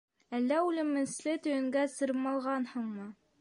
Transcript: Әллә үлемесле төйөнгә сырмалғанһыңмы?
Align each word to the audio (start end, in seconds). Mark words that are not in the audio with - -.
Әллә 0.37 0.55
үлемесле 0.69 1.35
төйөнгә 1.43 1.85
сырмалғанһыңмы? 1.97 3.07